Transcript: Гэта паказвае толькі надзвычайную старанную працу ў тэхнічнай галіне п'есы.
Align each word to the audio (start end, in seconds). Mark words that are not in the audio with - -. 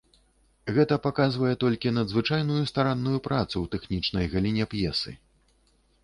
Гэта 0.75 0.95
паказвае 1.05 1.51
толькі 1.63 1.91
надзвычайную 1.97 2.63
старанную 2.71 3.17
працу 3.27 3.53
ў 3.63 3.65
тэхнічнай 3.75 4.25
галіне 4.33 4.65
п'есы. 4.73 5.13